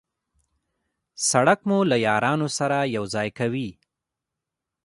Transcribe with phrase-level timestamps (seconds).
[1.29, 3.69] سړک مو له یارانو سره یو ځای کوي.